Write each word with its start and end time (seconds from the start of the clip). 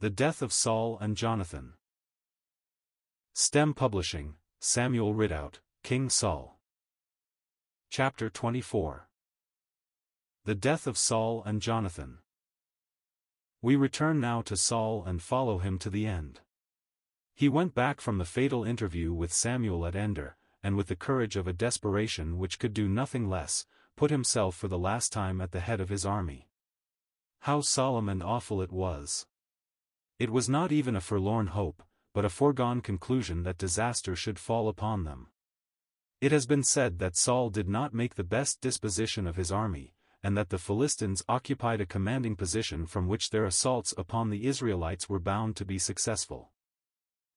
The 0.00 0.10
Death 0.10 0.42
of 0.42 0.52
Saul 0.52 0.96
and 1.00 1.16
Jonathan. 1.16 1.72
Stem 3.34 3.74
Publishing, 3.74 4.36
Samuel 4.60 5.12
Ridout, 5.12 5.58
King 5.82 6.08
Saul. 6.08 6.60
Chapter 7.90 8.30
24 8.30 9.08
The 10.44 10.54
Death 10.54 10.86
of 10.86 10.96
Saul 10.96 11.42
and 11.44 11.60
Jonathan. 11.60 12.18
We 13.60 13.74
return 13.74 14.20
now 14.20 14.40
to 14.42 14.56
Saul 14.56 15.02
and 15.04 15.20
follow 15.20 15.58
him 15.58 15.78
to 15.80 15.90
the 15.90 16.06
end. 16.06 16.42
He 17.34 17.48
went 17.48 17.74
back 17.74 18.00
from 18.00 18.18
the 18.18 18.24
fatal 18.24 18.62
interview 18.62 19.12
with 19.12 19.32
Samuel 19.32 19.84
at 19.84 19.96
Endor, 19.96 20.36
and 20.62 20.76
with 20.76 20.86
the 20.86 20.94
courage 20.94 21.34
of 21.34 21.48
a 21.48 21.52
desperation 21.52 22.38
which 22.38 22.60
could 22.60 22.72
do 22.72 22.88
nothing 22.88 23.28
less, 23.28 23.66
put 23.96 24.12
himself 24.12 24.54
for 24.54 24.68
the 24.68 24.78
last 24.78 25.12
time 25.12 25.40
at 25.40 25.50
the 25.50 25.58
head 25.58 25.80
of 25.80 25.88
his 25.88 26.06
army. 26.06 26.48
How 27.40 27.62
solemn 27.62 28.08
and 28.08 28.22
awful 28.22 28.62
it 28.62 28.70
was! 28.70 29.26
It 30.18 30.30
was 30.30 30.48
not 30.48 30.72
even 30.72 30.96
a 30.96 31.00
forlorn 31.00 31.48
hope, 31.48 31.82
but 32.12 32.24
a 32.24 32.28
foregone 32.30 32.80
conclusion 32.80 33.44
that 33.44 33.58
disaster 33.58 34.16
should 34.16 34.38
fall 34.38 34.68
upon 34.68 35.04
them. 35.04 35.28
It 36.20 36.32
has 36.32 36.46
been 36.46 36.64
said 36.64 36.98
that 36.98 37.16
Saul 37.16 37.50
did 37.50 37.68
not 37.68 37.94
make 37.94 38.16
the 38.16 38.24
best 38.24 38.60
disposition 38.60 39.28
of 39.28 39.36
his 39.36 39.52
army, 39.52 39.94
and 40.20 40.36
that 40.36 40.48
the 40.48 40.58
Philistines 40.58 41.22
occupied 41.28 41.80
a 41.80 41.86
commanding 41.86 42.34
position 42.34 42.86
from 42.86 43.06
which 43.06 43.30
their 43.30 43.44
assaults 43.44 43.94
upon 43.96 44.30
the 44.30 44.46
Israelites 44.46 45.08
were 45.08 45.20
bound 45.20 45.54
to 45.56 45.64
be 45.64 45.78
successful. 45.78 46.50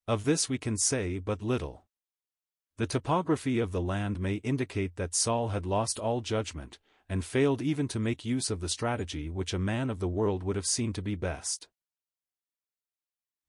Of 0.07 0.23
this 0.23 0.49
we 0.49 0.57
can 0.57 0.77
say 0.77 1.19
but 1.19 1.43
little. 1.43 1.85
The 2.77 2.87
topography 2.87 3.59
of 3.59 3.71
the 3.71 3.81
land 3.81 4.19
may 4.19 4.35
indicate 4.37 4.95
that 4.95 5.13
Saul 5.13 5.49
had 5.49 5.67
lost 5.67 5.99
all 5.99 6.21
judgment, 6.21 6.79
and 7.07 7.23
failed 7.23 7.61
even 7.61 7.87
to 7.89 7.99
make 7.99 8.25
use 8.25 8.49
of 8.49 8.61
the 8.61 8.69
strategy 8.69 9.29
which 9.29 9.53
a 9.53 9.59
man 9.59 9.91
of 9.91 9.99
the 9.99 10.07
world 10.07 10.41
would 10.41 10.55
have 10.55 10.65
seen 10.65 10.93
to 10.93 11.01
be 11.03 11.13
best. 11.13 11.67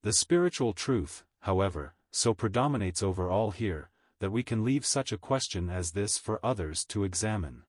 The 0.02 0.12
spiritual 0.12 0.72
truth, 0.72 1.24
however, 1.42 1.94
so 2.10 2.34
predominates 2.34 3.04
over 3.04 3.30
all 3.30 3.52
here, 3.52 3.90
that 4.18 4.32
we 4.32 4.42
can 4.42 4.64
leave 4.64 4.84
such 4.84 5.12
a 5.12 5.16
question 5.16 5.70
as 5.70 5.92
this 5.92 6.18
for 6.18 6.44
others 6.44 6.84
to 6.86 7.04
examine. 7.04 7.62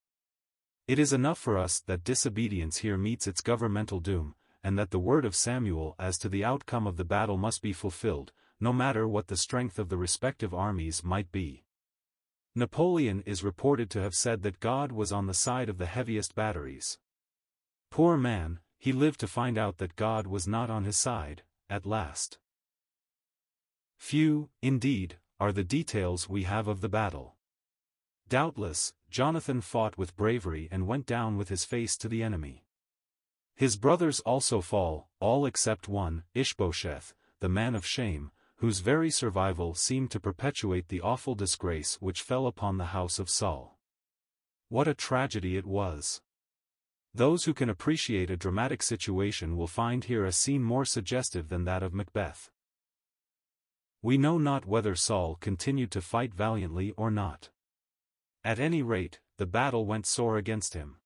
It 0.87 0.97
is 0.97 1.13
enough 1.13 1.37
for 1.37 1.59
us 1.59 1.79
that 1.81 2.03
disobedience 2.03 2.77
here 2.77 2.97
meets 2.97 3.27
its 3.27 3.41
governmental 3.41 3.99
doom, 3.99 4.33
and 4.63 4.79
that 4.79 4.89
the 4.89 4.97
word 4.97 5.25
of 5.25 5.35
Samuel 5.35 5.95
as 5.99 6.17
to 6.17 6.29
the 6.29 6.43
outcome 6.43 6.87
of 6.87 6.97
the 6.97 7.05
battle 7.05 7.37
must 7.37 7.61
be 7.61 7.71
fulfilled, 7.71 8.31
no 8.59 8.73
matter 8.73 9.07
what 9.07 9.27
the 9.27 9.37
strength 9.37 9.77
of 9.77 9.89
the 9.89 9.97
respective 9.97 10.55
armies 10.55 11.03
might 11.03 11.31
be. 11.31 11.65
Napoleon 12.55 13.21
is 13.27 13.43
reported 13.43 13.91
to 13.91 14.01
have 14.01 14.15
said 14.15 14.41
that 14.41 14.59
God 14.59 14.91
was 14.91 15.11
on 15.11 15.27
the 15.27 15.33
side 15.35 15.69
of 15.69 15.77
the 15.77 15.85
heaviest 15.85 16.33
batteries. 16.33 16.97
Poor 17.91 18.17
man, 18.17 18.59
he 18.79 18.91
lived 18.91 19.19
to 19.19 19.27
find 19.27 19.55
out 19.55 19.77
that 19.77 19.95
God 19.95 20.25
was 20.25 20.47
not 20.47 20.71
on 20.71 20.83
his 20.83 20.97
side, 20.97 21.43
at 21.69 21.85
last. 21.85 22.39
Few, 23.97 24.49
indeed, 24.61 25.17
are 25.39 25.51
the 25.51 25.63
details 25.63 26.27
we 26.27 26.43
have 26.43 26.67
of 26.67 26.81
the 26.81 26.89
battle. 26.89 27.35
Doubtless, 28.27 28.93
Jonathan 29.09 29.61
fought 29.61 29.97
with 29.97 30.15
bravery 30.15 30.67
and 30.71 30.87
went 30.87 31.05
down 31.05 31.37
with 31.37 31.49
his 31.49 31.65
face 31.65 31.95
to 31.97 32.07
the 32.07 32.23
enemy. 32.23 32.65
His 33.55 33.77
brothers 33.77 34.19
also 34.21 34.61
fall, 34.61 35.09
all 35.19 35.45
except 35.45 35.87
one, 35.87 36.23
Ishbosheth, 36.33 37.13
the 37.39 37.49
man 37.49 37.75
of 37.75 37.85
shame, 37.85 38.31
whose 38.55 38.79
very 38.79 39.11
survival 39.11 39.75
seemed 39.75 40.09
to 40.11 40.19
perpetuate 40.19 40.87
the 40.87 41.01
awful 41.01 41.35
disgrace 41.35 41.97
which 42.01 42.23
fell 42.23 42.47
upon 42.47 42.77
the 42.77 42.95
house 42.95 43.19
of 43.19 43.29
Saul. 43.29 43.77
What 44.69 44.87
a 44.87 44.95
tragedy 44.95 45.57
it 45.57 45.67
was! 45.67 46.22
Those 47.15 47.45
who 47.45 47.53
can 47.53 47.69
appreciate 47.69 48.31
a 48.31 48.37
dramatic 48.37 48.81
situation 48.81 49.55
will 49.55 49.67
find 49.67 50.03
here 50.03 50.25
a 50.25 50.31
scene 50.31 50.63
more 50.63 50.83
suggestive 50.83 51.49
than 51.49 51.63
that 51.65 51.83
of 51.83 51.93
Macbeth. 51.93 52.49
We 54.01 54.17
know 54.17 54.37
not 54.37 54.65
whether 54.65 54.95
Saul 54.95 55.35
continued 55.35 55.91
to 55.91 56.01
fight 56.01 56.33
valiantly 56.33 56.91
or 56.97 57.11
not. 57.11 57.49
At 58.43 58.59
any 58.59 58.81
rate, 58.81 59.19
the 59.37 59.45
battle 59.45 59.85
went 59.85 60.05
sore 60.07 60.37
against 60.37 60.73
him. 60.73 60.97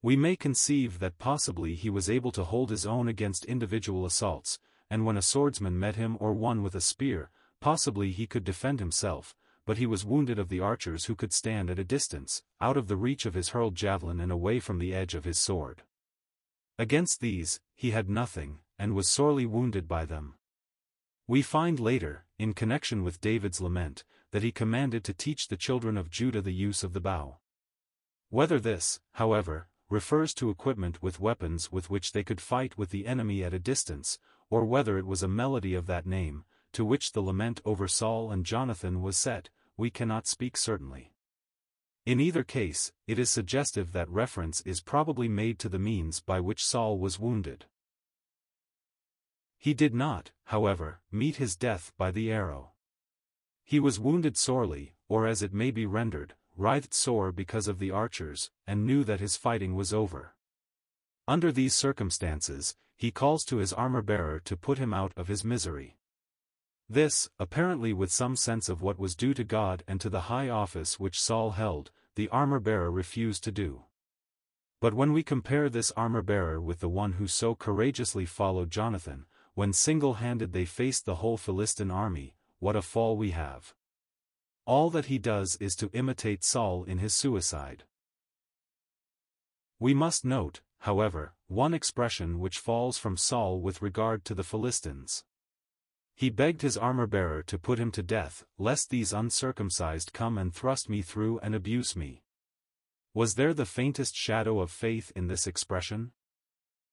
We 0.00 0.16
may 0.16 0.36
conceive 0.36 1.00
that 1.00 1.18
possibly 1.18 1.74
he 1.74 1.90
was 1.90 2.08
able 2.08 2.30
to 2.32 2.44
hold 2.44 2.70
his 2.70 2.86
own 2.86 3.08
against 3.08 3.44
individual 3.46 4.06
assaults, 4.06 4.60
and 4.88 5.04
when 5.04 5.16
a 5.16 5.22
swordsman 5.22 5.78
met 5.78 5.96
him 5.96 6.16
or 6.20 6.32
one 6.32 6.62
with 6.62 6.76
a 6.76 6.80
spear, 6.80 7.30
possibly 7.60 8.12
he 8.12 8.26
could 8.26 8.44
defend 8.44 8.78
himself, 8.78 9.34
but 9.66 9.78
he 9.78 9.84
was 9.86 10.04
wounded 10.04 10.38
of 10.38 10.48
the 10.48 10.60
archers 10.60 11.04
who 11.04 11.14
could 11.14 11.32
stand 11.32 11.68
at 11.68 11.78
a 11.78 11.84
distance, 11.84 12.42
out 12.60 12.76
of 12.76 12.86
the 12.86 12.96
reach 12.96 13.26
of 13.26 13.34
his 13.34 13.50
hurled 13.50 13.74
javelin 13.74 14.20
and 14.20 14.32
away 14.32 14.60
from 14.60 14.78
the 14.78 14.94
edge 14.94 15.14
of 15.14 15.24
his 15.24 15.38
sword. 15.38 15.82
Against 16.78 17.20
these, 17.20 17.60
he 17.74 17.90
had 17.90 18.08
nothing, 18.08 18.60
and 18.78 18.94
was 18.94 19.08
sorely 19.08 19.44
wounded 19.44 19.88
by 19.88 20.04
them. 20.04 20.34
We 21.26 21.42
find 21.42 21.80
later, 21.80 22.24
in 22.38 22.54
connection 22.54 23.02
with 23.02 23.20
David's 23.20 23.60
lament, 23.60 24.04
that 24.30 24.44
he 24.44 24.52
commanded 24.52 25.02
to 25.04 25.12
teach 25.12 25.48
the 25.48 25.56
children 25.56 25.96
of 25.96 26.10
Judah 26.10 26.40
the 26.40 26.54
use 26.54 26.84
of 26.84 26.92
the 26.92 27.00
bow. 27.00 27.38
Whether 28.30 28.60
this, 28.60 29.00
however, 29.12 29.68
refers 29.88 30.32
to 30.34 30.50
equipment 30.50 31.02
with 31.02 31.20
weapons 31.20 31.72
with 31.72 31.90
which 31.90 32.12
they 32.12 32.22
could 32.22 32.40
fight 32.40 32.78
with 32.78 32.90
the 32.90 33.06
enemy 33.06 33.42
at 33.42 33.54
a 33.54 33.58
distance, 33.58 34.18
or 34.50 34.64
whether 34.64 34.98
it 34.98 35.06
was 35.06 35.22
a 35.22 35.28
melody 35.28 35.74
of 35.74 35.86
that 35.86 36.06
name, 36.06 36.44
to 36.76 36.84
which 36.84 37.12
the 37.12 37.22
lament 37.22 37.58
over 37.64 37.88
Saul 37.88 38.30
and 38.30 38.44
Jonathan 38.44 39.00
was 39.00 39.16
set, 39.16 39.48
we 39.78 39.88
cannot 39.88 40.26
speak 40.26 40.58
certainly. 40.58 41.14
In 42.04 42.20
either 42.20 42.44
case, 42.44 42.92
it 43.06 43.18
is 43.18 43.30
suggestive 43.30 43.92
that 43.92 44.10
reference 44.10 44.60
is 44.60 44.82
probably 44.82 45.26
made 45.26 45.58
to 45.60 45.70
the 45.70 45.78
means 45.78 46.20
by 46.20 46.38
which 46.38 46.62
Saul 46.62 46.98
was 46.98 47.18
wounded. 47.18 47.64
He 49.56 49.72
did 49.72 49.94
not, 49.94 50.32
however, 50.44 51.00
meet 51.10 51.36
his 51.36 51.56
death 51.56 51.92
by 51.96 52.10
the 52.10 52.30
arrow. 52.30 52.72
He 53.64 53.80
was 53.80 53.98
wounded 53.98 54.36
sorely, 54.36 54.96
or 55.08 55.26
as 55.26 55.42
it 55.42 55.54
may 55.54 55.70
be 55.70 55.86
rendered, 55.86 56.34
writhed 56.58 56.92
sore 56.92 57.32
because 57.32 57.68
of 57.68 57.78
the 57.78 57.90
archers, 57.90 58.50
and 58.66 58.84
knew 58.84 59.02
that 59.02 59.20
his 59.20 59.38
fighting 59.38 59.74
was 59.74 59.94
over. 59.94 60.34
Under 61.26 61.50
these 61.50 61.74
circumstances, 61.74 62.76
he 62.94 63.10
calls 63.10 63.46
to 63.46 63.56
his 63.56 63.72
armor-bearer 63.72 64.40
to 64.40 64.58
put 64.58 64.76
him 64.76 64.92
out 64.92 65.14
of 65.16 65.28
his 65.28 65.42
misery. 65.42 65.95
This, 66.88 67.28
apparently 67.38 67.92
with 67.92 68.12
some 68.12 68.36
sense 68.36 68.68
of 68.68 68.80
what 68.80 68.98
was 68.98 69.16
due 69.16 69.34
to 69.34 69.44
God 69.44 69.82
and 69.88 70.00
to 70.00 70.08
the 70.08 70.22
high 70.22 70.48
office 70.48 71.00
which 71.00 71.20
Saul 71.20 71.50
held, 71.52 71.90
the 72.14 72.28
armor-bearer 72.28 72.90
refused 72.90 73.42
to 73.44 73.52
do. 73.52 73.82
But 74.80 74.94
when 74.94 75.12
we 75.12 75.22
compare 75.22 75.68
this 75.68 75.90
armor-bearer 75.92 76.60
with 76.60 76.80
the 76.80 76.88
one 76.88 77.14
who 77.14 77.26
so 77.26 77.54
courageously 77.54 78.24
followed 78.24 78.70
Jonathan, 78.70 79.26
when 79.54 79.72
single-handed 79.72 80.52
they 80.52 80.64
faced 80.64 81.06
the 81.06 81.16
whole 81.16 81.36
Philistine 81.36 81.90
army, 81.90 82.36
what 82.60 82.76
a 82.76 82.82
fall 82.82 83.16
we 83.16 83.32
have. 83.32 83.74
All 84.64 84.90
that 84.90 85.06
he 85.06 85.18
does 85.18 85.56
is 85.56 85.74
to 85.76 85.90
imitate 85.92 86.44
Saul 86.44 86.84
in 86.84 86.98
his 86.98 87.14
suicide. 87.14 87.84
We 89.80 89.92
must 89.92 90.24
note, 90.24 90.60
however, 90.80 91.34
one 91.48 91.74
expression 91.74 92.38
which 92.38 92.58
falls 92.58 92.96
from 92.96 93.16
Saul 93.16 93.60
with 93.60 93.82
regard 93.82 94.24
to 94.26 94.34
the 94.34 94.44
Philistines. 94.44 95.24
He 96.16 96.30
begged 96.30 96.62
his 96.62 96.78
armor-bearer 96.78 97.42
to 97.42 97.58
put 97.58 97.78
him 97.78 97.92
to 97.92 98.02
death, 98.02 98.42
lest 98.56 98.88
these 98.88 99.12
uncircumcised 99.12 100.14
come 100.14 100.38
and 100.38 100.52
thrust 100.52 100.88
me 100.88 101.02
through 101.02 101.38
and 101.40 101.54
abuse 101.54 101.94
me. 101.94 102.22
Was 103.12 103.34
there 103.34 103.52
the 103.52 103.66
faintest 103.66 104.16
shadow 104.16 104.60
of 104.60 104.70
faith 104.70 105.12
in 105.14 105.26
this 105.26 105.46
expression? 105.46 106.12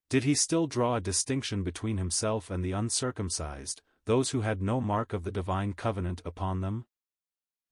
Did 0.09 0.25
he 0.25 0.35
still 0.35 0.67
draw 0.67 0.95
a 0.95 1.01
distinction 1.01 1.63
between 1.63 1.97
himself 1.97 2.51
and 2.51 2.66
the 2.66 2.73
uncircumcised, 2.73 3.81
those 4.06 4.31
who 4.31 4.41
had 4.41 4.62
no 4.62 4.81
mark 4.81 5.13
of 5.13 5.24
the 5.24 5.31
divine 5.31 5.71
covenant 5.71 6.21
upon 6.25 6.59
them? 6.59 6.86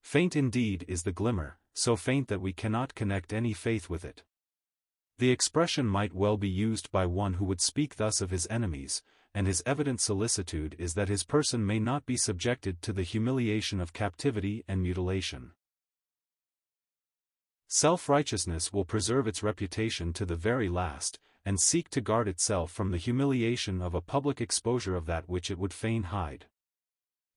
Faint 0.02 0.38
indeed 0.38 0.86
is 0.88 1.04
the 1.04 1.12
glimmer, 1.12 1.60
so 1.74 1.98
faint 1.98 2.30
that 2.30 2.42
we 2.42 2.54
cannot 2.54 2.96
connect 2.96 3.34
any 3.34 3.52
faith 3.52 3.90
with 3.90 4.06
it. 4.06 4.24
The 5.18 5.32
expression 5.32 5.86
might 5.86 6.14
well 6.14 6.38
be 6.38 6.50
used 6.50 6.92
by 6.92 7.06
one 7.06 7.34
who 7.34 7.46
would 7.46 7.62
speak 7.62 7.98
thus 7.98 8.22
of 8.22 8.32
his 8.32 8.48
enemies, 8.50 9.04
and 9.34 9.48
his 9.48 9.64
evident 9.66 10.02
solicitude 10.02 10.76
is 10.78 10.94
that 10.94 11.10
his 11.10 11.24
person 11.24 11.66
may 11.66 11.80
not 11.80 12.06
be 12.06 12.18
subjected 12.18 12.82
to 12.82 12.94
the 12.94 13.04
humiliation 13.04 13.80
of 13.80 13.94
captivity 13.94 14.64
and 14.68 14.82
mutilation. 14.82 15.52
Self-righteousness 17.68 18.74
will 18.74 18.84
preserve 18.84 19.28
its 19.28 19.42
reputation 19.42 20.12
to 20.14 20.26
the 20.26 20.36
very 20.36 20.68
last, 20.68 21.20
and 21.46 21.60
seek 21.60 21.90
to 21.90 22.02
guard 22.02 22.28
itself 22.28 22.72
from 22.72 22.92
the 22.92 22.98
humiliation 22.98 23.82
of 23.82 23.96
a 23.96 24.02
public 24.02 24.42
exposure 24.42 24.96
of 24.96 25.06
that 25.06 25.30
which 25.30 25.50
it 25.50 25.58
would 25.58 25.74
fain 25.74 26.04
hide. 26.04 26.48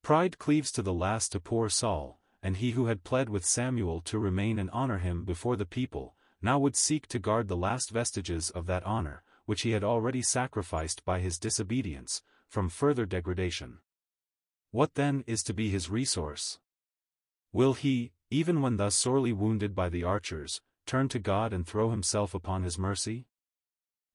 Pride 0.03 0.39
cleaves 0.39 0.73
to 0.73 0.83
the 0.83 0.93
last 0.93 1.33
to 1.33 1.41
poor 1.41 1.69
Saul, 1.69 2.19
and 2.43 2.57
he 2.57 2.73
who 2.73 2.87
had 2.87 3.05
pled 3.05 3.29
with 3.29 3.47
Samuel 3.47 4.01
to 4.03 4.19
remain 4.19 4.59
and 4.59 4.69
honor 4.71 4.99
him 4.99 5.25
before 5.25 5.57
the 5.57 5.65
people, 5.65 6.15
now 6.43 6.59
would 6.59 6.77
seek 6.77 7.07
to 7.07 7.19
guard 7.19 7.49
the 7.49 7.57
last 7.57 7.91
vestiges 7.91 8.51
of 8.51 8.67
that 8.67 8.85
honor, 8.85 9.23
which 9.47 9.63
he 9.63 9.73
had 9.73 9.85
already 9.85 10.23
sacrificed 10.23 11.05
by 11.05 11.21
his 11.21 11.39
disobedience, 11.39 12.23
from 12.49 12.69
further 12.69 13.07
degradation. 13.07 13.79
What 14.71 14.95
then 14.95 15.25
is 15.27 15.43
to 15.45 15.55
be 15.55 15.71
his 15.71 15.91
resource? 15.91 16.59
Will 17.53 17.75
he, 17.75 18.13
even 18.31 18.61
when 18.61 18.77
thus 18.77 18.95
sorely 18.95 19.33
wounded 19.33 19.75
by 19.75 19.89
the 19.89 20.03
archers, 20.03 20.61
turn 20.87 21.09
to 21.09 21.19
God 21.19 21.53
and 21.53 21.67
throw 21.67 21.91
himself 21.91 22.35
upon 22.35 22.63
his 22.63 22.79
mercy? 22.79 23.27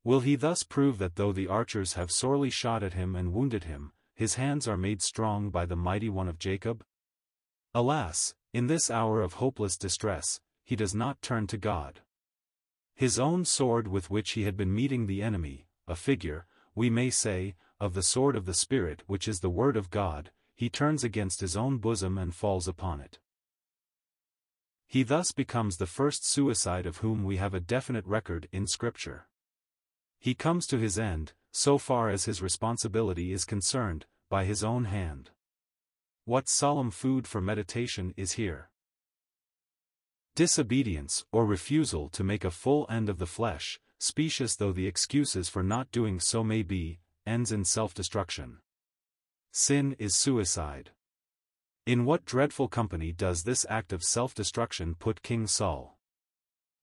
Will 0.03 0.19
he 0.21 0.35
thus 0.35 0.63
prove 0.63 0.97
that 0.97 1.15
though 1.15 1.31
the 1.31 1.47
archers 1.47 1.93
have 1.93 2.11
sorely 2.11 2.49
shot 2.49 2.83
at 2.83 2.93
him 2.93 3.15
and 3.15 3.33
wounded 3.33 3.65
him, 3.65 3.91
his 4.15 4.35
hands 4.35 4.67
are 4.67 4.77
made 4.77 5.01
strong 5.01 5.49
by 5.49 5.65
the 5.65 5.75
mighty 5.75 6.09
one 6.09 6.27
of 6.27 6.39
Jacob? 6.39 6.83
Alas, 7.73 8.33
in 8.53 8.67
this 8.67 8.89
hour 8.89 9.21
of 9.21 9.33
hopeless 9.33 9.77
distress, 9.77 10.41
he 10.63 10.75
does 10.75 10.95
not 10.95 11.21
turn 11.21 11.47
to 11.47 11.57
God. 11.57 12.01
His 12.99 13.17
own 13.17 13.45
sword 13.45 13.87
with 13.87 14.09
which 14.09 14.31
he 14.31 14.43
had 14.43 14.57
been 14.57 14.75
meeting 14.75 15.07
the 15.07 15.23
enemy, 15.23 15.67
a 15.87 15.95
figure, 15.95 16.45
we 16.75 16.89
may 16.89 17.09
say, 17.09 17.55
of 17.79 17.93
the 17.93 18.03
sword 18.03 18.35
of 18.35 18.45
the 18.45 18.53
Spirit 18.53 19.03
which 19.07 19.25
is 19.25 19.39
the 19.39 19.49
word 19.49 19.77
of 19.77 19.89
God, 19.89 20.31
he 20.53 20.69
turns 20.69 21.01
against 21.01 21.39
his 21.39 21.55
own 21.55 21.77
bosom 21.77 22.17
and 22.17 22.35
falls 22.35 22.67
upon 22.67 22.99
it. 22.99 23.17
He 24.85 25.03
thus 25.03 25.31
becomes 25.31 25.77
the 25.77 25.85
first 25.85 26.27
suicide 26.27 26.85
of 26.85 26.97
whom 26.97 27.23
we 27.23 27.37
have 27.37 27.53
a 27.53 27.61
definite 27.61 28.05
record 28.05 28.49
in 28.51 28.67
Scripture. 28.67 29.29
He 30.19 30.35
comes 30.35 30.67
to 30.67 30.77
his 30.77 30.99
end, 30.99 31.31
so 31.53 31.77
far 31.77 32.09
as 32.09 32.25
his 32.25 32.41
responsibility 32.41 33.31
is 33.31 33.45
concerned, 33.45 34.07
by 34.29 34.43
his 34.43 34.61
own 34.61 34.83
hand. 34.83 35.29
What 36.25 36.49
solemn 36.49 36.91
food 36.91 37.27
for 37.27 37.39
meditation 37.39 38.13
is 38.17 38.33
here. 38.33 38.71
Disobedience, 40.39 41.25
or 41.33 41.45
refusal 41.45 42.07
to 42.07 42.23
make 42.23 42.45
a 42.45 42.49
full 42.49 42.85
end 42.89 43.09
of 43.09 43.17
the 43.17 43.25
flesh, 43.25 43.77
specious 43.97 44.55
though 44.55 44.71
the 44.71 44.87
excuses 44.87 45.49
for 45.49 45.61
not 45.61 45.91
doing 45.91 46.21
so 46.21 46.45
may 46.45 46.63
be, 46.63 47.01
ends 47.25 47.51
in 47.51 47.65
self-destruction. 47.65 48.59
Sin 49.51 49.97
is 49.99 50.15
suicide. 50.15 50.91
In 51.85 52.05
what 52.05 52.23
dreadful 52.23 52.69
company 52.69 53.11
does 53.11 53.43
this 53.43 53.65
act 53.67 53.91
of 53.91 54.01
self-destruction 54.01 54.95
put 54.95 55.23
King 55.23 55.45
Saul? 55.45 55.99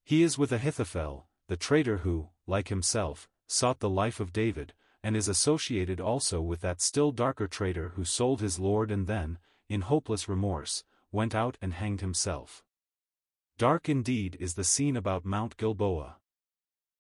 He 0.04 0.22
is 0.22 0.36
with 0.36 0.52
Ahithophel, 0.52 1.26
the 1.48 1.56
traitor 1.56 1.96
who, 1.96 2.28
like 2.46 2.68
himself, 2.68 3.26
sought 3.46 3.80
the 3.80 3.88
life 3.88 4.20
of 4.20 4.34
David, 4.34 4.74
and 5.02 5.16
is 5.16 5.28
associated 5.28 5.98
also 5.98 6.42
with 6.42 6.60
that 6.60 6.82
still 6.82 7.10
darker 7.10 7.48
traitor 7.48 7.92
who 7.94 8.04
sold 8.04 8.42
his 8.42 8.58
lord 8.58 8.90
and 8.90 9.06
then, 9.06 9.38
in 9.66 9.80
hopeless 9.80 10.28
remorse, 10.28 10.84
went 11.10 11.34
out 11.34 11.56
and 11.62 11.72
hanged 11.72 12.02
himself. 12.02 12.62
Dark 13.58 13.88
indeed 13.88 14.36
is 14.38 14.52
the 14.52 14.64
scene 14.64 14.98
about 14.98 15.24
Mount 15.24 15.56
Gilboa. 15.56 16.16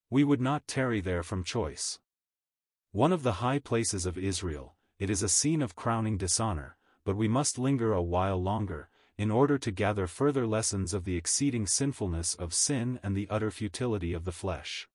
We 0.08 0.24
would 0.24 0.40
not 0.40 0.66
tarry 0.66 1.02
there 1.02 1.22
from 1.22 1.44
choice. 1.44 1.98
One 2.92 3.12
of 3.12 3.22
the 3.22 3.44
high 3.44 3.58
places 3.58 4.06
of 4.06 4.16
Israel, 4.16 4.74
it 4.98 5.10
is 5.10 5.22
a 5.22 5.28
scene 5.28 5.60
of 5.60 5.76
crowning 5.76 6.16
dishonor, 6.16 6.78
but 7.04 7.14
we 7.14 7.28
must 7.28 7.58
linger 7.58 7.92
a 7.92 8.02
while 8.02 8.42
longer, 8.42 8.88
in 9.18 9.30
order 9.30 9.58
to 9.58 9.70
gather 9.70 10.06
further 10.06 10.46
lessons 10.46 10.94
of 10.94 11.04
the 11.04 11.14
exceeding 11.16 11.66
sinfulness 11.66 12.34
of 12.34 12.54
sin 12.54 13.00
and 13.02 13.14
the 13.14 13.28
utter 13.28 13.50
futility 13.50 14.14
of 14.14 14.24
the 14.24 14.32
flesh. 14.32 14.88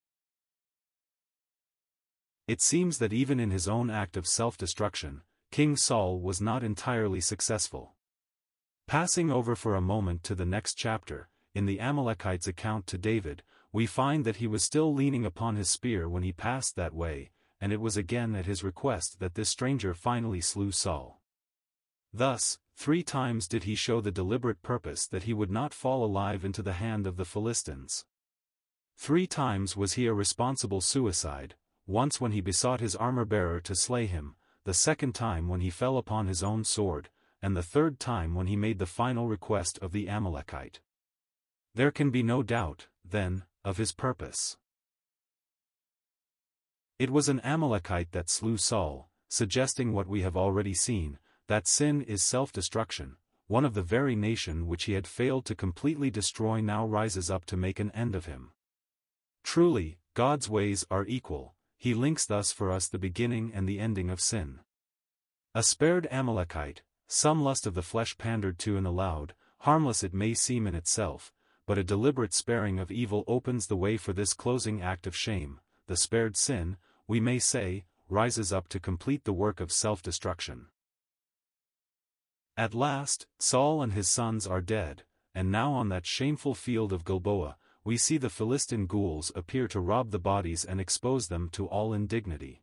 It 2.48 2.60
seems 2.60 2.98
that 2.98 3.12
even 3.12 3.38
in 3.38 3.52
his 3.52 3.68
own 3.68 3.88
act 3.88 4.16
of 4.16 4.26
self-destruction, 4.26 5.22
King 5.52 5.76
Saul 5.76 6.20
was 6.20 6.40
not 6.40 6.64
entirely 6.64 7.20
successful. 7.20 7.94
Passing 8.88 9.30
over 9.30 9.54
for 9.54 9.76
a 9.76 9.80
moment 9.80 10.24
to 10.24 10.34
the 10.34 10.44
next 10.44 10.74
chapter, 10.74 11.28
in 11.54 11.66
the 11.66 11.80
Amalekites' 11.80 12.46
account 12.46 12.86
to 12.88 12.98
David, 12.98 13.42
we 13.72 13.86
find 13.86 14.24
that 14.24 14.36
he 14.36 14.46
was 14.46 14.62
still 14.62 14.92
leaning 14.92 15.24
upon 15.24 15.56
his 15.56 15.70
spear 15.70 16.08
when 16.08 16.22
he 16.22 16.32
passed 16.32 16.76
that 16.76 16.94
way, 16.94 17.30
and 17.60 17.72
it 17.72 17.80
was 17.80 17.96
again 17.96 18.34
at 18.34 18.46
his 18.46 18.64
request 18.64 19.20
that 19.20 19.34
this 19.34 19.48
stranger 19.48 19.94
finally 19.94 20.40
slew 20.40 20.72
Saul. 20.72 21.20
Thus, 22.12 22.58
three 22.76 23.02
times 23.02 23.48
did 23.48 23.64
he 23.64 23.74
show 23.74 24.00
the 24.00 24.10
deliberate 24.10 24.62
purpose 24.62 25.06
that 25.06 25.22
he 25.22 25.32
would 25.32 25.50
not 25.50 25.72
fall 25.72 26.04
alive 26.04 26.44
into 26.44 26.62
the 26.62 26.74
hand 26.74 27.06
of 27.06 27.16
the 27.16 27.24
Philistines. 27.24 28.04
Three 28.96 29.26
times 29.26 29.76
was 29.76 29.94
he 29.94 30.06
a 30.06 30.12
responsible 30.12 30.80
suicide, 30.80 31.54
once 31.86 32.20
when 32.20 32.32
he 32.32 32.40
besought 32.40 32.80
his 32.80 32.94
armor-bearer 32.96 33.60
to 33.60 33.74
slay 33.74 34.06
him, 34.06 34.36
the 34.64 34.74
second 34.74 35.14
time 35.14 35.48
when 35.48 35.60
he 35.60 35.70
fell 35.70 35.96
upon 35.96 36.26
his 36.26 36.42
own 36.42 36.64
sword, 36.64 37.08
and 37.40 37.56
the 37.56 37.62
third 37.62 37.98
time 37.98 38.34
when 38.34 38.46
he 38.46 38.56
made 38.56 38.78
the 38.78 38.86
final 38.86 39.28
request 39.28 39.78
of 39.80 39.92
the 39.92 40.08
Amalekite. 40.08 40.80
There 41.74 41.90
can 41.90 42.10
be 42.10 42.22
no 42.22 42.42
doubt, 42.42 42.88
then, 43.04 43.44
of 43.64 43.78
his 43.78 43.92
purpose. 43.92 44.56
It 46.98 47.10
was 47.10 47.28
an 47.28 47.40
Amalekite 47.40 48.12
that 48.12 48.28
slew 48.28 48.56
Saul, 48.56 49.08
suggesting 49.28 49.92
what 49.92 50.06
we 50.06 50.22
have 50.22 50.36
already 50.36 50.74
seen, 50.74 51.18
that 51.48 51.66
sin 51.66 52.02
is 52.02 52.22
self-destruction, 52.22 53.16
one 53.46 53.64
of 53.64 53.74
the 53.74 53.82
very 53.82 54.14
nation 54.14 54.66
which 54.66 54.84
he 54.84 54.92
had 54.92 55.06
failed 55.06 55.44
to 55.46 55.54
completely 55.54 56.10
destroy 56.10 56.60
now 56.60 56.86
rises 56.86 57.30
up 57.30 57.44
to 57.46 57.56
make 57.56 57.80
an 57.80 57.90
end 57.92 58.14
of 58.14 58.26
him. 58.26 58.52
Truly, 59.42 59.98
God's 60.14 60.48
ways 60.48 60.84
are 60.90 61.06
equal, 61.06 61.54
he 61.76 61.94
links 61.94 62.26
thus 62.26 62.52
for 62.52 62.70
us 62.70 62.86
the 62.86 62.98
beginning 62.98 63.50
and 63.54 63.68
the 63.68 63.80
ending 63.80 64.10
of 64.10 64.20
sin. 64.20 64.60
A 65.54 65.62
spared 65.62 66.06
Amalekite, 66.10 66.82
some 67.08 67.42
lust 67.42 67.66
of 67.66 67.74
the 67.74 67.82
flesh 67.82 68.16
pandered 68.16 68.58
to 68.60 68.76
and 68.76 68.86
allowed, 68.86 69.34
harmless 69.58 70.02
it 70.02 70.14
may 70.14 70.34
seem 70.34 70.66
in 70.66 70.74
itself, 70.74 71.32
but 71.66 71.78
a 71.78 71.84
deliberate 71.84 72.34
sparing 72.34 72.78
of 72.78 72.90
evil 72.90 73.24
opens 73.26 73.66
the 73.66 73.76
way 73.76 73.96
for 73.96 74.12
this 74.12 74.34
closing 74.34 74.82
act 74.82 75.06
of 75.06 75.16
shame, 75.16 75.60
the 75.86 75.96
spared 75.96 76.36
sin, 76.36 76.76
we 77.06 77.20
may 77.20 77.38
say, 77.38 77.84
rises 78.08 78.52
up 78.52 78.68
to 78.68 78.80
complete 78.80 79.24
the 79.24 79.32
work 79.32 79.60
of 79.60 79.72
self-destruction. 79.72 80.66
At 82.56 82.74
last, 82.74 83.26
Saul 83.38 83.82
and 83.82 83.92
his 83.92 84.08
sons 84.08 84.46
are 84.46 84.60
dead, 84.60 85.04
and 85.34 85.50
now 85.50 85.72
on 85.72 85.88
that 85.88 86.06
shameful 86.06 86.54
field 86.54 86.92
of 86.92 87.04
Gilboa, 87.04 87.56
we 87.84 87.96
see 87.96 88.18
the 88.18 88.30
Philistine 88.30 88.86
ghouls 88.86 89.32
appear 89.34 89.66
to 89.68 89.80
rob 89.80 90.10
the 90.10 90.18
bodies 90.18 90.64
and 90.64 90.80
expose 90.80 91.28
them 91.28 91.48
to 91.50 91.66
all 91.66 91.92
indignity. 91.92 92.62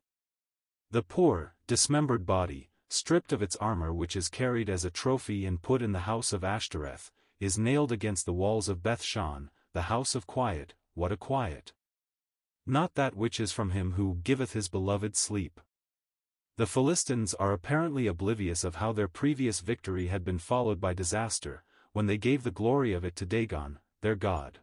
The 0.92 1.04
poor, 1.04 1.56
dismembered 1.68 2.26
body, 2.26 2.70
stripped 2.88 3.34
of 3.34 3.42
its 3.42 3.56
armor 3.58 3.94
which 3.94 4.16
is 4.16 4.30
carried 4.30 4.70
as 4.70 4.86
a 4.86 4.90
trophy 4.90 5.46
and 5.46 5.62
put 5.62 5.82
in 5.82 5.92
the 5.92 6.00
house 6.00 6.32
of 6.32 6.44
Ashtoreth, 6.44 7.12
is 7.40 7.58
nailed 7.58 7.92
against 7.92 8.26
the 8.26 8.34
walls 8.34 8.70
of 8.70 8.84
Bethshan, 8.84 9.50
the 9.74 9.84
house 9.84 10.16
of 10.16 10.28
quiet, 10.28 10.74
what 10.94 11.12
a 11.12 11.18
quiet! 11.18 11.74
not 12.70 12.94
that 12.94 13.16
which 13.16 13.40
is 13.40 13.52
from 13.52 13.72
him 13.72 13.94
who 13.94 14.20
giveth 14.24 14.54
his 14.54 14.70
beloved 14.70 15.16
sleep. 15.16 15.60
The 16.58 16.68
Philistines 16.68 17.34
are 17.34 17.52
apparently 17.52 18.06
oblivious 18.06 18.64
of 18.64 18.76
how 18.76 18.92
their 18.92 19.08
previous 19.08 19.60
victory 19.60 20.08
had 20.08 20.24
been 20.24 20.38
followed 20.38 20.80
by 20.80 20.94
disaster, 20.94 21.64
when 21.94 22.06
they 22.06 22.18
gave 22.18 22.44
the 22.44 22.52
glory 22.52 22.94
of 22.94 23.04
it 23.04 23.16
to 23.16 23.26
Dagon, 23.26 23.80
their 24.02 24.16
god. 24.16 24.60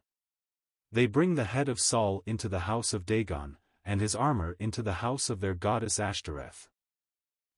They 0.93 1.07
bring 1.07 1.35
the 1.35 1.45
head 1.45 1.69
of 1.69 1.81
Saul 1.81 2.23
into 2.27 2.49
the 2.49 2.61
house 2.61 2.95
of 2.95 3.07
Dagon, 3.07 3.57
and 3.85 4.01
his 4.01 4.15
armor 4.15 4.57
into 4.61 4.83
the 4.83 4.95
house 4.95 5.29
of 5.29 5.41
their 5.41 5.55
goddess 5.55 5.99
Ashtoreth. 5.99 6.69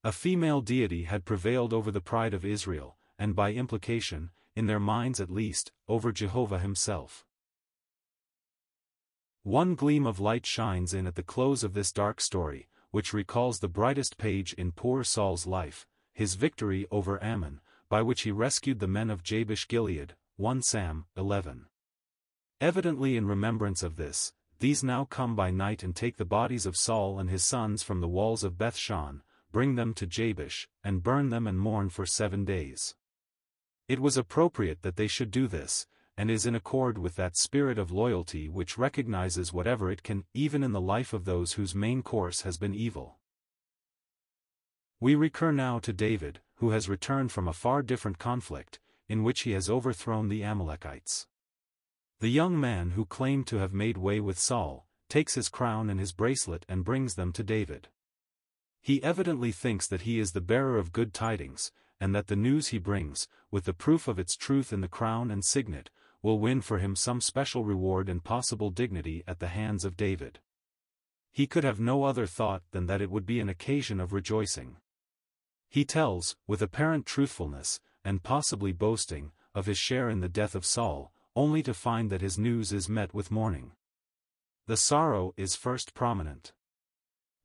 A 0.03 0.13
female 0.13 0.61
deity 0.61 1.05
had 1.05 1.27
prevailed 1.27 1.75
over 1.75 1.91
the 1.91 2.01
pride 2.01 2.33
of 2.33 2.45
Israel, 2.45 2.97
and 3.19 3.37
by 3.37 3.53
implication, 3.53 4.31
in 4.59 4.67
their 4.67 4.81
minds 4.81 5.21
at 5.21 5.31
least, 5.31 5.71
over 5.87 6.11
Jehovah 6.11 6.59
himself. 6.59 7.25
One 9.45 9.77
gleam 9.77 10.05
of 10.05 10.19
light 10.19 10.45
shines 10.45 10.93
in 10.93 11.07
at 11.07 11.15
the 11.15 11.23
close 11.23 11.63
of 11.63 11.75
this 11.75 11.93
dark 11.93 12.21
story, 12.21 12.69
which 12.91 13.13
recalls 13.13 13.61
the 13.61 13.69
brightest 13.69 14.19
page 14.19 14.55
in 14.55 14.73
poor 14.73 15.05
Saul's 15.05 15.47
life, 15.47 15.87
his 16.13 16.35
victory 16.35 16.89
over 16.91 17.23
Ammon, 17.23 17.61
by 17.89 18.03
which 18.03 18.23
he 18.23 18.33
rescued 18.33 18.81
the 18.81 18.89
men 18.89 19.11
of 19.11 19.23
Jabesh 19.23 19.69
Gilead, 19.69 20.17
1 20.39 20.63
Sam 20.63 21.05
11. 21.17 21.67
Evidently 22.61 23.17
in 23.17 23.29
remembrance 23.29 23.85
of 23.85 23.95
this, 23.95 24.33
these 24.59 24.83
now 24.83 25.05
come 25.05 25.37
by 25.37 25.53
night 25.53 25.85
and 25.85 25.95
take 25.95 26.17
the 26.17 26.25
bodies 26.25 26.67
of 26.67 26.77
Saul 26.77 27.21
and 27.21 27.31
his 27.31 27.45
sons 27.45 27.85
from 27.85 28.01
the 28.01 28.09
walls 28.09 28.43
of 28.43 28.59
Bethshan, 28.59 29.23
bring 29.53 29.77
them 29.77 29.95
to 29.95 30.05
Jabesh, 30.05 30.69
and 30.83 31.05
burn 31.05 31.29
them 31.29 31.47
and 31.47 31.61
mourn 31.61 31.91
for 31.91 32.05
seven 32.05 32.45
days. 32.45 32.97
It 33.89 34.01
was 34.01 34.19
appropriate 34.19 34.83
that 34.83 34.97
they 34.97 35.07
should 35.07 35.31
do 35.31 35.49
this, 35.49 35.87
and 36.19 36.31
is 36.31 36.45
in 36.45 36.55
accord 36.55 36.99
with 36.99 37.17
that 37.17 37.37
spirit 37.37 37.79
of 37.79 37.91
loyalty 37.91 38.49
which 38.49 38.77
recognizes 38.77 39.53
whatever 39.53 39.91
it 39.91 40.03
can, 40.03 40.25
even 40.35 40.63
in 40.63 40.73
the 40.73 40.81
life 40.81 41.13
of 41.15 41.25
those 41.25 41.55
whose 41.55 41.75
main 41.75 42.03
course 42.03 42.43
has 42.43 42.59
been 42.59 42.75
evil. 42.75 43.19
We 45.01 45.15
recur 45.15 45.53
now 45.53 45.79
to 45.79 45.93
David, 45.93 46.41
who 46.57 46.71
has 46.71 46.89
returned 46.89 47.33
from 47.33 47.49
a 47.49 47.53
far 47.53 47.83
different 47.83 48.19
conflict, 48.19 48.79
in 49.09 49.23
which 49.23 49.43
he 49.43 49.53
has 49.53 49.71
overthrown 49.71 50.29
the 50.29 50.45
Amalekites. 50.45 51.27
The 52.21 52.29
young 52.29 52.61
man 52.61 52.91
who 52.91 53.07
claimed 53.07 53.47
to 53.47 53.59
have 53.59 53.73
made 53.73 53.97
way 53.97 54.19
with 54.19 54.39
Saul, 54.39 54.87
takes 55.09 55.35
his 55.35 55.49
crown 55.49 55.89
and 55.89 55.99
his 55.99 56.13
bracelet 56.13 56.67
and 56.69 56.85
brings 56.85 57.15
them 57.15 57.33
to 57.33 57.43
David. 57.43 57.89
He 58.83 59.03
evidently 59.03 59.53
thinks 59.53 59.87
that 59.87 60.03
he 60.03 60.19
is 60.19 60.33
the 60.33 60.41
bearer 60.41 60.77
of 60.77 60.93
good 60.93 61.15
tidings, 61.15 61.71
and 62.01 62.15
that 62.15 62.29
the 62.29 62.37
news 62.37 62.69
he 62.69 62.79
brings, 62.79 63.29
with 63.51 63.65
the 63.65 63.73
proof 63.73 64.09
of 64.09 64.19
its 64.19 64.37
truth 64.37 64.73
in 64.73 64.81
the 64.81 64.89
crown 64.89 65.31
and 65.31 65.45
signet, 65.45 65.91
will 66.23 66.39
win 66.39 66.61
for 66.61 66.79
him 66.79 66.97
some 66.97 67.21
special 67.21 67.65
reward 67.65 68.09
and 68.09 68.25
possible 68.25 68.71
dignity 68.71 69.23
at 69.27 69.39
the 69.39 69.49
hands 69.49 69.85
of 69.85 69.97
David. 69.97 70.41
He 71.31 71.47
could 71.47 71.65
have 71.65 71.81
no 71.81 72.05
other 72.05 72.27
thought 72.27 72.63
than 72.73 72.87
that 72.87 73.01
it 73.01 73.11
would 73.11 73.27
be 73.27 73.41
an 73.41 73.49
occasion 73.49 74.01
of 74.01 74.13
rejoicing. 74.13 74.77
He 75.69 75.85
tells, 75.85 76.37
with 76.47 76.63
apparent 76.63 77.07
truthfulness, 77.07 77.81
and 78.05 78.23
possibly 78.23 78.73
boasting, 78.73 79.33
of 79.55 79.67
his 79.67 79.79
share 79.79 80.09
in 80.09 80.21
the 80.21 80.29
death 80.29 80.55
of 80.55 80.65
Saul, 80.65 81.13
only 81.35 81.63
to 81.63 81.75
find 81.75 82.11
that 82.11 82.21
his 82.21 82.39
news 82.39 82.73
is 82.73 82.89
met 82.89 83.13
with 83.13 83.31
mourning. 83.31 83.73
The 84.67 84.77
sorrow 84.77 85.35
is 85.37 85.57
first 85.57 85.95
prominent. 85.95 86.53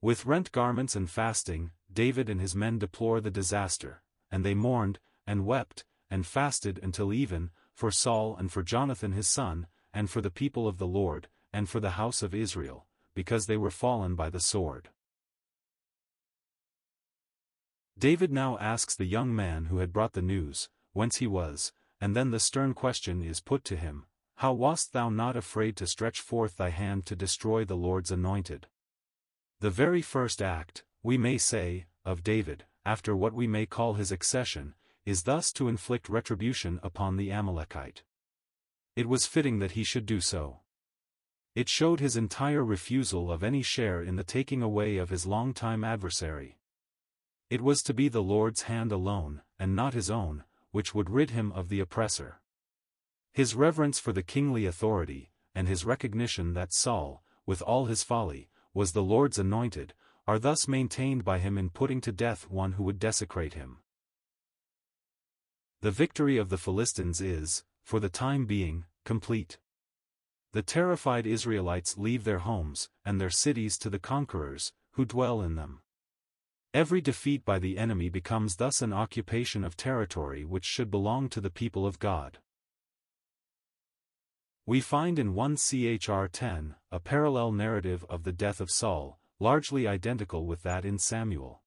With 0.02 0.26
rent 0.26 0.52
garments 0.52 0.96
and 0.96 1.10
fasting, 1.10 1.72
David 1.92 2.30
and 2.30 2.42
his 2.42 2.56
men 2.56 2.80
deplore 2.80 3.22
the 3.22 3.32
disaster, 3.32 4.03
and 4.34 4.44
they 4.44 4.56
mourned, 4.56 4.98
and 5.28 5.46
wept, 5.46 5.86
and 6.10 6.26
fasted 6.26 6.80
until 6.82 7.14
even, 7.14 7.52
for 7.76 7.92
Saul 7.92 8.36
and 8.36 8.52
for 8.52 8.64
Jonathan 8.64 9.12
his 9.12 9.28
son, 9.28 9.68
and 9.94 10.10
for 10.10 10.22
the 10.22 10.32
people 10.32 10.68
of 10.68 10.80
the 10.80 10.88
Lord, 10.88 11.28
and 11.54 11.70
for 11.70 11.80
the 11.80 11.92
house 11.92 12.24
of 12.24 12.34
Israel, 12.34 12.88
because 13.14 13.46
they 13.46 13.58
were 13.58 13.70
fallen 13.70 14.16
by 14.16 14.32
the 14.32 14.40
sword. 14.40 14.90
David 17.96 18.32
now 18.32 18.58
asks 18.58 18.96
the 18.96 19.06
young 19.06 19.36
man 19.36 19.66
who 19.66 19.78
had 19.78 19.94
brought 19.94 20.14
the 20.14 20.22
news, 20.24 20.68
whence 20.94 21.18
he 21.18 21.28
was, 21.28 21.72
and 22.02 22.16
then 22.16 22.32
the 22.32 22.40
stern 22.40 22.74
question 22.74 23.22
is 23.22 23.40
put 23.40 23.64
to 23.66 23.76
him, 23.76 24.08
How 24.38 24.52
wast 24.52 24.94
thou 24.94 25.10
not 25.10 25.38
afraid 25.38 25.78
to 25.78 25.86
stretch 25.86 26.20
forth 26.20 26.58
thy 26.58 26.70
hand 26.70 27.06
to 27.06 27.16
destroy 27.16 27.66
the 27.66 27.78
Lord's 27.78 28.10
anointed? 28.10 28.66
The 29.60 29.70
very 29.70 30.02
first 30.02 30.42
act, 30.42 30.84
we 31.04 31.20
may 31.20 31.38
say, 31.38 31.86
of 32.04 32.24
David, 32.24 32.66
after 32.86 33.16
what 33.16 33.34
we 33.34 33.48
may 33.48 33.66
call 33.66 33.94
his 33.94 34.12
accession, 34.12 34.74
is 35.06 35.24
thus 35.24 35.52
to 35.54 35.68
inflict 35.68 36.10
retribution 36.10 36.80
upon 36.84 37.18
the 37.18 37.32
Amalekite. 37.32 38.04
It 38.96 39.08
was 39.08 39.26
fitting 39.26 39.60
that 39.60 39.72
he 39.72 39.84
should 39.84 40.06
do 40.06 40.22
so. 40.22 40.60
It 41.56 41.70
showed 41.70 42.00
his 42.00 42.18
entire 42.18 42.64
refusal 42.64 43.32
of 43.32 43.44
any 43.44 43.62
share 43.62 44.02
in 44.02 44.16
the 44.16 44.24
taking 44.24 44.62
away 44.62 44.98
of 44.98 45.10
his 45.10 45.26
long-time 45.26 45.84
adversary. 45.84 46.58
It 47.50 47.62
was 47.62 47.84
to 47.84 47.94
be 47.94 48.08
the 48.08 48.24
Lord's 48.24 48.64
hand 48.64 48.92
alone, 48.92 49.42
and 49.60 49.76
not 49.76 49.94
his 49.94 50.10
own, 50.10 50.44
which 50.72 50.96
would 50.96 51.10
rid 51.10 51.30
him 51.30 51.52
of 51.52 51.70
the 51.70 51.80
oppressor. 51.80 52.42
His 53.32 53.56
reverence 53.56 54.00
for 54.00 54.14
the 54.14 54.24
kingly 54.24 54.66
authority, 54.66 55.32
and 55.54 55.68
his 55.68 55.86
recognition 55.86 56.54
that 56.54 56.74
Saul, 56.74 57.24
with 57.46 57.62
all 57.62 57.86
his 57.86 58.04
folly, 58.04 58.50
was 58.74 58.94
the 58.94 59.04
Lord's 59.04 59.38
anointed, 59.38 59.94
are 60.28 60.40
thus 60.40 60.68
maintained 60.68 61.24
by 61.24 61.40
him 61.40 61.58
in 61.58 61.70
putting 61.70 62.00
to 62.02 62.12
death 62.12 62.50
one 62.50 62.74
who 62.74 62.84
would 62.84 63.00
desecrate 63.00 63.54
him. 63.54 63.80
The 65.82 65.92
victory 65.92 66.38
of 66.38 66.50
the 66.50 66.58
Philistines 66.58 67.20
is, 67.20 67.66
for 67.84 68.00
the 68.00 68.10
time 68.10 68.46
being, 68.46 68.86
complete. 69.04 69.58
The 70.54 70.62
terrified 70.62 71.28
Israelites 71.28 71.98
leave 71.98 72.24
their 72.24 72.40
homes, 72.40 72.90
and 73.04 73.20
their 73.20 73.30
cities 73.30 73.78
to 73.80 73.90
the 73.90 74.00
conquerors, 74.00 74.72
who 74.92 75.04
dwell 75.04 75.42
in 75.42 75.56
them. 75.56 75.82
Every 76.74 77.02
defeat 77.02 77.44
by 77.44 77.60
the 77.60 77.78
enemy 77.78 78.10
becomes 78.10 78.56
thus 78.56 78.82
an 78.82 78.94
occupation 78.94 79.64
of 79.64 79.76
territory 79.76 80.46
which 80.46 80.66
should 80.66 80.90
belong 80.90 81.30
to 81.30 81.42
the 81.42 81.52
people 81.52 81.86
of 81.86 82.00
God. 82.00 82.40
We 84.66 84.80
find 84.80 85.20
in 85.20 85.34
1 85.34 85.58
Chr 85.58 86.26
10, 86.28 86.76
a 86.92 87.00
parallel 87.00 87.52
narrative 87.52 88.06
of 88.10 88.24
the 88.24 88.32
death 88.32 88.62
of 88.62 88.72
Saul, 88.72 89.20
largely 89.40 89.88
identical 89.88 90.46
with 90.46 90.64
that 90.64 90.86
in 90.86 90.98
Samuel. 90.98 91.62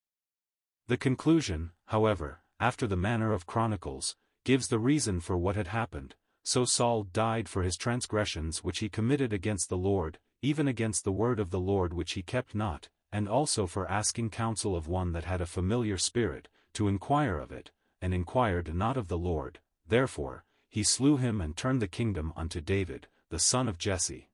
The 0.88 0.96
conclusion, 0.96 1.73
however, 1.87 2.42
after 2.61 2.87
the 2.87 2.96
manner 2.96 3.32
of 3.32 3.46
Chronicles, 3.46 4.16
gives 4.44 4.68
the 4.68 4.78
reason 4.78 5.20
for 5.20 5.37
what 5.37 5.56
had 5.56 5.66
happened, 5.68 6.14
so 6.44 6.64
Saul 6.64 7.02
died 7.02 7.49
for 7.49 7.64
his 7.64 7.76
transgressions 7.76 8.62
which 8.62 8.78
he 8.78 8.88
committed 8.88 9.32
against 9.32 9.68
the 9.68 9.76
Lord, 9.76 10.18
even 10.42 10.68
against 10.68 11.02
the 11.02 11.12
word 11.12 11.40
of 11.40 11.50
the 11.50 11.58
Lord 11.58 11.92
which 11.92 12.12
he 12.12 12.23
kept 12.23 12.54
not, 12.54 12.88
and 13.11 13.28
also 13.28 13.66
for 13.66 13.90
asking 13.90 14.30
counsel 14.30 14.76
of 14.76 14.87
one 14.87 15.12
that 15.12 15.25
had 15.25 15.40
a 15.40 15.46
familiar 15.46 15.99
spirit, 15.99 16.49
to 16.75 16.87
inquire 16.87 17.38
of 17.38 17.50
it, 17.50 17.73
and 18.00 18.14
inquired 18.14 18.75
not 18.75 18.96
of 18.96 19.08
the 19.08 19.18
Lord, 19.18 19.58
therefore, 19.88 20.44
he 20.68 20.82
slew 20.82 21.16
him 21.16 21.40
and 21.40 21.56
turned 21.56 21.82
the 21.82 21.88
kingdom 21.88 22.32
unto 22.37 22.61
David, 22.61 23.08
the 23.30 23.38
son 23.38 23.68
of 23.68 23.78
Jesse. 23.78 24.30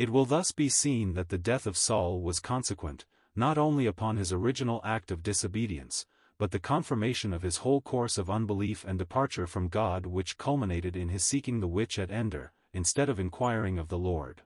It 0.00 0.08
will 0.08 0.24
thus 0.24 0.50
be 0.50 0.70
seen 0.70 1.12
that 1.12 1.28
the 1.28 1.36
death 1.36 1.66
of 1.66 1.76
Saul 1.76 2.22
was 2.22 2.40
consequent, 2.40 3.04
not 3.36 3.58
only 3.58 3.84
upon 3.84 4.16
his 4.16 4.32
original 4.32 4.80
act 4.82 5.10
of 5.10 5.22
disobedience, 5.22 6.06
but 6.38 6.52
the 6.52 6.58
confirmation 6.58 7.34
of 7.34 7.42
his 7.42 7.58
whole 7.58 7.82
course 7.82 8.16
of 8.16 8.30
unbelief 8.30 8.82
and 8.82 8.98
departure 8.98 9.46
from 9.46 9.68
God 9.68 10.06
which 10.06 10.38
culminated 10.38 10.96
in 10.96 11.10
his 11.10 11.22
seeking 11.22 11.60
the 11.60 11.68
witch 11.68 11.98
at 11.98 12.10
Endor, 12.10 12.54
instead 12.72 13.10
of 13.10 13.20
inquiring 13.20 13.78
of 13.78 13.88
the 13.88 13.98
Lord. 13.98 14.40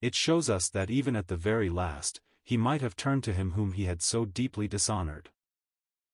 It 0.00 0.14
shows 0.14 0.48
us 0.48 0.70
that 0.70 0.88
even 0.88 1.14
at 1.14 1.28
the 1.28 1.36
very 1.36 1.68
last, 1.68 2.22
he 2.42 2.56
might 2.56 2.80
have 2.80 2.96
turned 2.96 3.22
to 3.24 3.34
him 3.34 3.50
whom 3.50 3.72
he 3.72 3.84
had 3.84 4.00
so 4.00 4.24
deeply 4.24 4.66
dishonored. 4.66 5.28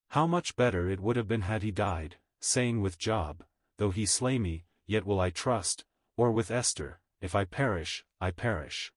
How 0.08 0.26
much 0.26 0.56
better 0.56 0.90
it 0.90 0.98
would 0.98 1.14
have 1.14 1.28
been 1.28 1.42
had 1.42 1.62
he 1.62 1.70
died, 1.70 2.16
saying 2.40 2.80
with 2.80 2.98
Job, 2.98 3.44
Though 3.76 3.92
he 3.92 4.06
slay 4.06 4.40
me, 4.40 4.64
yet 4.88 5.06
will 5.06 5.20
I 5.20 5.30
trust, 5.30 5.84
or 6.16 6.32
with 6.32 6.50
Esther, 6.50 7.00
If 7.20 7.34
I 7.34 7.44
perish, 7.44 8.02
I 8.18 8.30
perish. 8.30 8.92